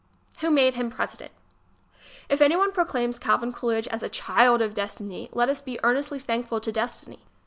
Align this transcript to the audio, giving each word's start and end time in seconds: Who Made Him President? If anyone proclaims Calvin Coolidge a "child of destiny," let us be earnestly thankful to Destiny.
Who 0.39 0.49
Made 0.49 0.73
Him 0.73 0.89
President? 0.89 1.31
If 2.27 2.41
anyone 2.41 2.71
proclaims 2.71 3.19
Calvin 3.19 3.53
Coolidge 3.53 3.87
a 3.91 4.09
"child 4.09 4.59
of 4.59 4.73
destiny," 4.73 5.29
let 5.31 5.47
us 5.47 5.61
be 5.61 5.77
earnestly 5.83 6.17
thankful 6.17 6.59
to 6.61 6.71
Destiny. 6.71 7.19